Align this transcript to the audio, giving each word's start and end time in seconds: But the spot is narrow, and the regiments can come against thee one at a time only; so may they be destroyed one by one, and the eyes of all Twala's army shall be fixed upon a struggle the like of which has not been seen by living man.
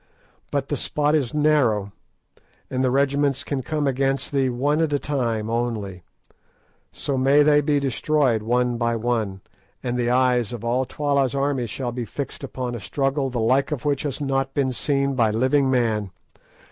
But 0.49 0.69
the 0.69 0.77
spot 0.77 1.13
is 1.13 1.31
narrow, 1.31 1.91
and 2.71 2.83
the 2.83 2.89
regiments 2.89 3.43
can 3.43 3.61
come 3.61 3.85
against 3.85 4.31
thee 4.31 4.49
one 4.49 4.81
at 4.81 4.91
a 4.93 4.97
time 4.97 5.47
only; 5.47 6.01
so 6.91 7.19
may 7.19 7.43
they 7.43 7.61
be 7.61 7.79
destroyed 7.79 8.41
one 8.41 8.77
by 8.77 8.95
one, 8.95 9.41
and 9.83 9.97
the 9.99 10.09
eyes 10.09 10.53
of 10.53 10.63
all 10.63 10.85
Twala's 10.85 11.35
army 11.35 11.67
shall 11.67 11.91
be 11.91 12.05
fixed 12.05 12.43
upon 12.43 12.73
a 12.73 12.79
struggle 12.79 13.29
the 13.29 13.39
like 13.39 13.71
of 13.71 13.85
which 13.85 14.01
has 14.01 14.19
not 14.19 14.55
been 14.55 14.73
seen 14.73 15.13
by 15.13 15.29
living 15.29 15.69
man. 15.69 16.09